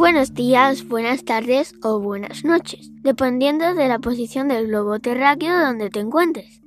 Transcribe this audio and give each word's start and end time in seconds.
Buenos 0.00 0.32
días, 0.32 0.88
buenas 0.88 1.26
tardes 1.26 1.74
o 1.82 2.00
buenas 2.00 2.42
noches, 2.42 2.90
dependiendo 3.02 3.74
de 3.74 3.86
la 3.86 3.98
posición 3.98 4.48
del 4.48 4.68
globo 4.68 4.98
terráqueo 4.98 5.58
donde 5.60 5.90
te 5.90 6.00
encuentres. 6.00 6.62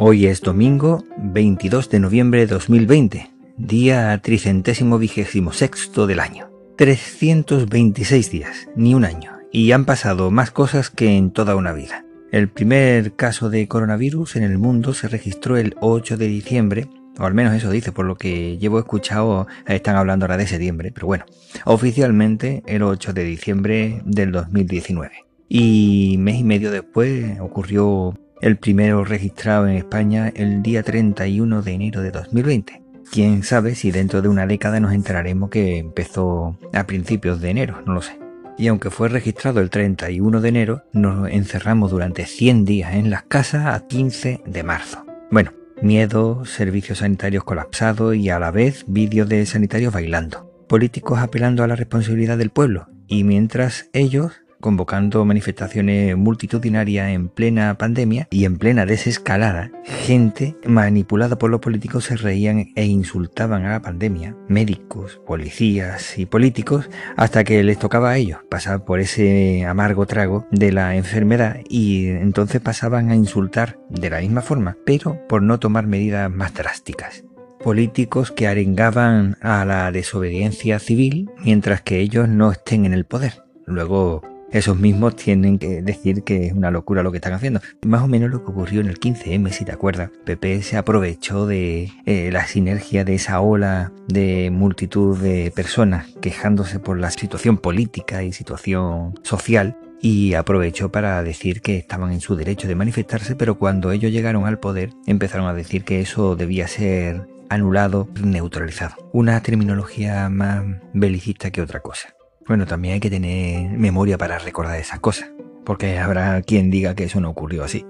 Hoy 0.00 0.26
es 0.26 0.42
domingo 0.42 1.04
22 1.16 1.90
de 1.90 1.98
noviembre 1.98 2.40
de 2.42 2.46
2020, 2.46 3.32
día 3.56 4.16
tricentésimo 4.22 4.96
vigésimo 4.96 5.52
sexto 5.52 6.06
del 6.06 6.20
año. 6.20 6.52
326 6.76 8.30
días, 8.30 8.68
ni 8.76 8.94
un 8.94 9.04
año, 9.04 9.32
y 9.50 9.72
han 9.72 9.84
pasado 9.84 10.30
más 10.30 10.52
cosas 10.52 10.90
que 10.90 11.16
en 11.16 11.32
toda 11.32 11.56
una 11.56 11.72
vida. 11.72 12.04
El 12.30 12.48
primer 12.48 13.14
caso 13.14 13.50
de 13.50 13.66
coronavirus 13.66 14.36
en 14.36 14.44
el 14.44 14.56
mundo 14.56 14.94
se 14.94 15.08
registró 15.08 15.56
el 15.56 15.74
8 15.80 16.16
de 16.16 16.28
diciembre, 16.28 16.86
o 17.18 17.24
al 17.24 17.34
menos 17.34 17.52
eso 17.54 17.72
dice, 17.72 17.90
por 17.90 18.06
lo 18.06 18.14
que 18.14 18.56
llevo 18.56 18.78
escuchado, 18.78 19.48
están 19.66 19.96
hablando 19.96 20.26
ahora 20.26 20.36
de 20.36 20.46
septiembre, 20.46 20.92
pero 20.94 21.08
bueno, 21.08 21.24
oficialmente 21.64 22.62
el 22.66 22.84
8 22.84 23.14
de 23.14 23.24
diciembre 23.24 24.00
del 24.04 24.30
2019. 24.30 25.24
Y 25.48 26.14
mes 26.20 26.38
y 26.38 26.44
medio 26.44 26.70
después 26.70 27.40
ocurrió 27.40 28.14
el 28.40 28.56
primero 28.56 29.04
registrado 29.04 29.66
en 29.66 29.76
España 29.76 30.32
el 30.34 30.62
día 30.62 30.82
31 30.82 31.62
de 31.62 31.72
enero 31.72 32.02
de 32.02 32.10
2020. 32.10 32.82
Quién 33.10 33.42
sabe 33.42 33.74
si 33.74 33.90
dentro 33.90 34.20
de 34.22 34.28
una 34.28 34.46
década 34.46 34.80
nos 34.80 34.92
enteraremos 34.92 35.50
que 35.50 35.78
empezó 35.78 36.58
a 36.72 36.84
principios 36.84 37.40
de 37.40 37.50
enero, 37.50 37.82
no 37.86 37.94
lo 37.94 38.02
sé. 38.02 38.18
Y 38.58 38.66
aunque 38.68 38.90
fue 38.90 39.08
registrado 39.08 39.60
el 39.60 39.70
31 39.70 40.40
de 40.40 40.48
enero, 40.48 40.82
nos 40.92 41.30
encerramos 41.30 41.90
durante 41.90 42.26
100 42.26 42.64
días 42.64 42.94
en 42.94 43.08
las 43.08 43.22
casas 43.22 43.66
a 43.66 43.86
15 43.86 44.42
de 44.44 44.62
marzo. 44.62 45.06
Bueno, 45.30 45.52
miedo, 45.80 46.44
servicios 46.44 46.98
sanitarios 46.98 47.44
colapsados 47.44 48.16
y 48.16 48.30
a 48.30 48.38
la 48.38 48.50
vez 48.50 48.84
vídeos 48.88 49.28
de 49.28 49.46
sanitarios 49.46 49.92
bailando. 49.92 50.50
Políticos 50.68 51.20
apelando 51.20 51.62
a 51.62 51.68
la 51.68 51.76
responsabilidad 51.76 52.36
del 52.36 52.50
pueblo 52.50 52.88
y 53.06 53.24
mientras 53.24 53.88
ellos 53.92 54.32
convocando 54.60 55.24
manifestaciones 55.24 56.16
multitudinarias 56.16 57.10
en 57.10 57.28
plena 57.28 57.76
pandemia 57.78 58.28
y 58.30 58.44
en 58.44 58.58
plena 58.58 58.86
desescalada, 58.86 59.70
gente 59.84 60.56
manipulada 60.66 61.38
por 61.38 61.50
los 61.50 61.60
políticos 61.60 62.04
se 62.04 62.16
reían 62.16 62.72
e 62.74 62.84
insultaban 62.86 63.64
a 63.64 63.70
la 63.70 63.82
pandemia, 63.82 64.36
médicos, 64.48 65.20
policías 65.26 66.18
y 66.18 66.26
políticos, 66.26 66.90
hasta 67.16 67.44
que 67.44 67.62
les 67.62 67.78
tocaba 67.78 68.10
a 68.10 68.16
ellos 68.16 68.40
pasar 68.50 68.84
por 68.84 69.00
ese 69.00 69.64
amargo 69.66 70.06
trago 70.06 70.46
de 70.50 70.72
la 70.72 70.96
enfermedad 70.96 71.58
y 71.68 72.08
entonces 72.08 72.60
pasaban 72.60 73.10
a 73.10 73.16
insultar 73.16 73.78
de 73.88 74.10
la 74.10 74.20
misma 74.20 74.42
forma, 74.42 74.76
pero 74.84 75.18
por 75.28 75.42
no 75.42 75.58
tomar 75.58 75.86
medidas 75.86 76.30
más 76.30 76.54
drásticas. 76.54 77.24
Políticos 77.62 78.30
que 78.30 78.46
arengaban 78.46 79.36
a 79.40 79.64
la 79.64 79.90
desobediencia 79.90 80.78
civil 80.78 81.28
mientras 81.42 81.82
que 81.82 81.98
ellos 81.98 82.28
no 82.28 82.52
estén 82.52 82.84
en 82.84 82.92
el 82.92 83.04
poder. 83.04 83.42
Luego 83.66 84.22
esos 84.50 84.78
mismos 84.78 85.16
tienen 85.16 85.58
que 85.58 85.82
decir 85.82 86.22
que 86.22 86.46
es 86.46 86.52
una 86.52 86.70
locura 86.70 87.02
lo 87.02 87.10
que 87.10 87.18
están 87.18 87.32
haciendo. 87.32 87.60
Más 87.86 88.02
o 88.02 88.08
menos 88.08 88.30
lo 88.30 88.44
que 88.44 88.50
ocurrió 88.50 88.80
en 88.80 88.88
el 88.88 88.98
15M, 88.98 89.50
si 89.50 89.64
te 89.64 89.72
acuerdas. 89.72 90.10
PP 90.24 90.62
se 90.62 90.76
aprovechó 90.76 91.46
de 91.46 91.92
eh, 92.06 92.30
la 92.32 92.46
sinergia 92.46 93.04
de 93.04 93.14
esa 93.14 93.40
ola 93.40 93.92
de 94.06 94.50
multitud 94.50 95.18
de 95.18 95.52
personas 95.54 96.06
quejándose 96.20 96.78
por 96.78 96.98
la 96.98 97.10
situación 97.10 97.58
política 97.58 98.22
y 98.22 98.32
situación 98.32 99.18
social 99.22 99.76
y 100.00 100.34
aprovechó 100.34 100.90
para 100.90 101.22
decir 101.22 101.60
que 101.60 101.76
estaban 101.76 102.12
en 102.12 102.20
su 102.20 102.36
derecho 102.36 102.68
de 102.68 102.74
manifestarse, 102.74 103.34
pero 103.34 103.58
cuando 103.58 103.90
ellos 103.90 104.12
llegaron 104.12 104.46
al 104.46 104.58
poder 104.58 104.90
empezaron 105.06 105.46
a 105.46 105.54
decir 105.54 105.84
que 105.84 106.00
eso 106.00 106.36
debía 106.36 106.68
ser 106.68 107.26
anulado, 107.48 108.08
neutralizado. 108.22 108.94
Una 109.12 109.42
terminología 109.42 110.28
más 110.28 110.64
belicista 110.92 111.50
que 111.50 111.62
otra 111.62 111.80
cosa. 111.80 112.14
Bueno, 112.48 112.64
también 112.64 112.94
hay 112.94 113.00
que 113.00 113.10
tener 113.10 113.70
memoria 113.78 114.16
para 114.16 114.38
recordar 114.38 114.80
esas 114.80 115.00
cosas, 115.00 115.30
porque 115.66 115.98
habrá 115.98 116.40
quien 116.40 116.70
diga 116.70 116.94
que 116.94 117.04
eso 117.04 117.20
no 117.20 117.28
ocurrió 117.28 117.62
así. 117.62 117.84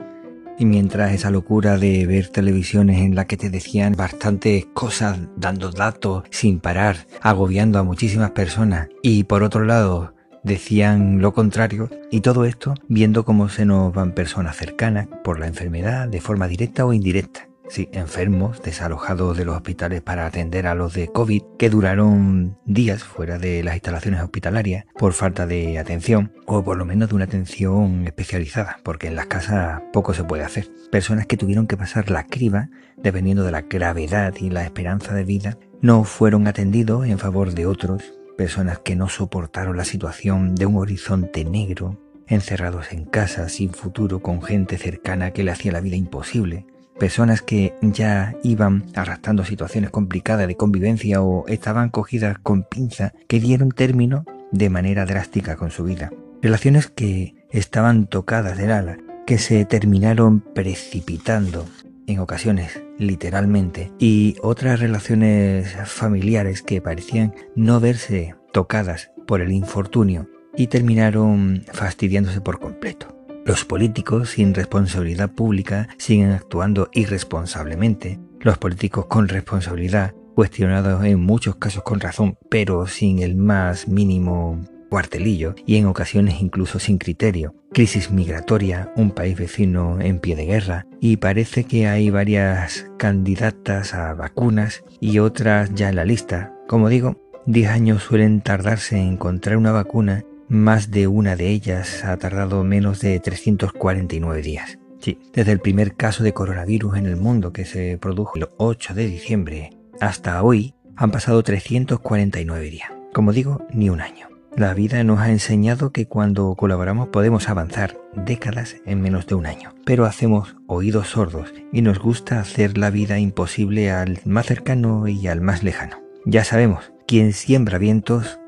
Y 0.58 0.64
mientras 0.64 1.12
esa 1.12 1.30
locura 1.30 1.78
de 1.78 2.04
ver 2.06 2.30
televisiones 2.30 2.98
en 2.98 3.14
la 3.14 3.28
que 3.28 3.36
te 3.36 3.50
decían 3.50 3.94
bastantes 3.96 4.66
cosas, 4.74 5.16
dando 5.36 5.70
datos 5.70 6.24
sin 6.30 6.58
parar, 6.58 7.06
agobiando 7.20 7.78
a 7.78 7.84
muchísimas 7.84 8.32
personas, 8.32 8.88
y 9.00 9.22
por 9.22 9.44
otro 9.44 9.64
lado 9.64 10.14
decían 10.42 11.20
lo 11.20 11.32
contrario, 11.32 11.88
y 12.10 12.20
todo 12.20 12.44
esto 12.44 12.74
viendo 12.88 13.24
cómo 13.24 13.48
se 13.48 13.64
nos 13.64 13.94
van 13.94 14.12
personas 14.12 14.56
cercanas 14.56 15.06
por 15.22 15.38
la 15.38 15.46
enfermedad 15.46 16.08
de 16.08 16.20
forma 16.20 16.48
directa 16.48 16.84
o 16.84 16.92
indirecta. 16.92 17.47
Sí, 17.70 17.90
enfermos 17.92 18.62
desalojados 18.62 19.36
de 19.36 19.44
los 19.44 19.54
hospitales 19.54 20.00
para 20.00 20.24
atender 20.24 20.66
a 20.66 20.74
los 20.74 20.94
de 20.94 21.08
COVID 21.08 21.42
que 21.58 21.68
duraron 21.68 22.56
días 22.64 23.04
fuera 23.04 23.38
de 23.38 23.62
las 23.62 23.74
instalaciones 23.74 24.22
hospitalarias 24.22 24.86
por 24.98 25.12
falta 25.12 25.46
de 25.46 25.78
atención 25.78 26.32
o 26.46 26.64
por 26.64 26.78
lo 26.78 26.86
menos 26.86 27.10
de 27.10 27.16
una 27.16 27.26
atención 27.26 28.06
especializada, 28.06 28.78
porque 28.82 29.08
en 29.08 29.16
las 29.16 29.26
casas 29.26 29.82
poco 29.92 30.14
se 30.14 30.24
puede 30.24 30.44
hacer. 30.44 30.70
Personas 30.90 31.26
que 31.26 31.36
tuvieron 31.36 31.66
que 31.66 31.76
pasar 31.76 32.10
la 32.10 32.24
criba 32.24 32.70
dependiendo 32.96 33.44
de 33.44 33.52
la 33.52 33.62
gravedad 33.62 34.34
y 34.40 34.48
la 34.48 34.64
esperanza 34.64 35.12
de 35.14 35.24
vida, 35.24 35.58
no 35.82 36.04
fueron 36.04 36.46
atendidos 36.46 37.06
en 37.06 37.18
favor 37.18 37.52
de 37.52 37.66
otros, 37.66 38.14
personas 38.38 38.78
que 38.78 38.96
no 38.96 39.10
soportaron 39.10 39.76
la 39.76 39.84
situación 39.84 40.54
de 40.54 40.64
un 40.64 40.76
horizonte 40.76 41.44
negro, 41.44 42.00
encerrados 42.26 42.92
en 42.92 43.04
casa 43.04 43.48
sin 43.50 43.72
futuro 43.72 44.20
con 44.20 44.42
gente 44.42 44.78
cercana 44.78 45.32
que 45.32 45.44
le 45.44 45.50
hacía 45.50 45.72
la 45.72 45.80
vida 45.80 45.96
imposible 45.96 46.66
personas 46.98 47.42
que 47.42 47.74
ya 47.80 48.34
iban 48.42 48.84
arrastrando 48.94 49.44
situaciones 49.44 49.90
complicadas 49.90 50.48
de 50.48 50.56
convivencia 50.56 51.22
o 51.22 51.46
estaban 51.48 51.90
cogidas 51.90 52.38
con 52.38 52.64
pinza 52.64 53.12
que 53.26 53.40
dieron 53.40 53.70
término 53.70 54.24
de 54.52 54.70
manera 54.70 55.06
drástica 55.06 55.56
con 55.56 55.70
su 55.70 55.84
vida. 55.84 56.10
Relaciones 56.42 56.88
que 56.88 57.34
estaban 57.50 58.06
tocadas 58.06 58.58
del 58.58 58.72
ala, 58.72 58.98
que 59.26 59.38
se 59.38 59.64
terminaron 59.64 60.40
precipitando 60.40 61.66
en 62.06 62.18
ocasiones 62.20 62.80
literalmente 62.98 63.92
y 63.98 64.36
otras 64.42 64.80
relaciones 64.80 65.76
familiares 65.84 66.62
que 66.62 66.80
parecían 66.80 67.34
no 67.54 67.80
verse 67.80 68.34
tocadas 68.52 69.10
por 69.26 69.42
el 69.42 69.52
infortunio 69.52 70.28
y 70.56 70.68
terminaron 70.68 71.64
fastidiándose 71.72 72.40
por 72.40 72.58
completo. 72.58 73.17
Los 73.48 73.64
políticos 73.64 74.32
sin 74.32 74.52
responsabilidad 74.52 75.30
pública 75.30 75.88
siguen 75.96 76.32
actuando 76.32 76.90
irresponsablemente. 76.92 78.20
Los 78.40 78.58
políticos 78.58 79.06
con 79.06 79.26
responsabilidad, 79.26 80.12
cuestionados 80.34 81.02
en 81.06 81.18
muchos 81.20 81.56
casos 81.56 81.82
con 81.82 81.98
razón, 81.98 82.36
pero 82.50 82.86
sin 82.86 83.20
el 83.20 83.36
más 83.36 83.88
mínimo 83.88 84.60
cuartelillo 84.90 85.54
y 85.64 85.76
en 85.76 85.86
ocasiones 85.86 86.42
incluso 86.42 86.78
sin 86.78 86.98
criterio. 86.98 87.54
Crisis 87.72 88.10
migratoria, 88.10 88.92
un 88.96 89.12
país 89.12 89.38
vecino 89.38 89.98
en 89.98 90.18
pie 90.18 90.36
de 90.36 90.44
guerra 90.44 90.86
y 91.00 91.16
parece 91.16 91.64
que 91.64 91.88
hay 91.88 92.10
varias 92.10 92.84
candidatas 92.98 93.94
a 93.94 94.12
vacunas 94.12 94.84
y 95.00 95.20
otras 95.20 95.74
ya 95.74 95.88
en 95.88 95.96
la 95.96 96.04
lista. 96.04 96.52
Como 96.66 96.90
digo, 96.90 97.16
10 97.46 97.70
años 97.70 98.02
suelen 98.02 98.42
tardarse 98.42 98.98
en 98.98 99.14
encontrar 99.14 99.56
una 99.56 99.72
vacuna 99.72 100.26
más 100.48 100.90
de 100.90 101.06
una 101.06 101.36
de 101.36 101.48
ellas 101.48 102.04
ha 102.04 102.16
tardado 102.16 102.64
menos 102.64 103.00
de 103.00 103.18
349 103.20 104.42
días. 104.42 104.78
Sí, 105.00 105.18
desde 105.32 105.52
el 105.52 105.60
primer 105.60 105.94
caso 105.94 106.24
de 106.24 106.32
coronavirus 106.32 106.96
en 106.96 107.06
el 107.06 107.16
mundo 107.16 107.52
que 107.52 107.64
se 107.64 107.98
produjo 107.98 108.36
el 108.36 108.48
8 108.56 108.94
de 108.94 109.06
diciembre 109.06 109.70
hasta 110.00 110.42
hoy 110.42 110.74
han 110.96 111.10
pasado 111.10 111.42
349 111.42 112.70
días. 112.70 112.90
Como 113.12 113.32
digo, 113.32 113.66
ni 113.72 113.90
un 113.90 114.00
año. 114.00 114.28
La 114.56 114.74
vida 114.74 115.04
nos 115.04 115.20
ha 115.20 115.30
enseñado 115.30 115.92
que 115.92 116.06
cuando 116.06 116.52
colaboramos 116.56 117.08
podemos 117.08 117.48
avanzar 117.48 117.96
décadas 118.16 118.76
en 118.86 119.00
menos 119.00 119.26
de 119.28 119.36
un 119.36 119.46
año, 119.46 119.74
pero 119.84 120.04
hacemos 120.04 120.56
oídos 120.66 121.08
sordos 121.08 121.54
y 121.72 121.82
nos 121.82 122.00
gusta 122.00 122.40
hacer 122.40 122.76
la 122.76 122.90
vida 122.90 123.20
imposible 123.20 123.92
al 123.92 124.18
más 124.24 124.46
cercano 124.46 125.06
y 125.06 125.28
al 125.28 125.40
más 125.40 125.62
lejano. 125.62 125.98
Ya 126.24 126.42
sabemos, 126.42 126.92
quien 127.06 127.32
siembra 127.32 127.78
vientos 127.78 128.40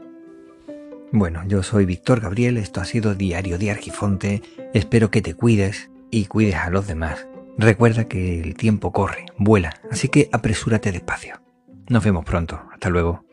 bueno, 1.12 1.42
yo 1.46 1.62
soy 1.62 1.86
Víctor 1.86 2.20
Gabriel, 2.20 2.56
esto 2.56 2.80
ha 2.80 2.84
sido 2.84 3.14
Diario 3.14 3.58
de 3.58 3.70
Argifonte, 3.70 4.42
espero 4.74 5.10
que 5.10 5.22
te 5.22 5.34
cuides 5.34 5.90
y 6.10 6.26
cuides 6.26 6.56
a 6.56 6.70
los 6.70 6.86
demás. 6.86 7.26
Recuerda 7.58 8.04
que 8.04 8.40
el 8.40 8.54
tiempo 8.54 8.92
corre, 8.92 9.26
vuela, 9.36 9.74
así 9.90 10.08
que 10.08 10.28
apresúrate 10.32 10.92
despacio. 10.92 11.40
Nos 11.88 12.04
vemos 12.04 12.24
pronto, 12.24 12.62
hasta 12.72 12.88
luego. 12.90 13.24